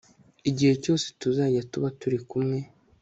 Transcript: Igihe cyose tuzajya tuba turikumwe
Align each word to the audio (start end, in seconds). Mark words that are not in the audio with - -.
Igihe 0.49 0.73
cyose 0.83 1.05
tuzajya 1.19 1.61
tuba 1.71 1.89
turikumwe 1.99 2.59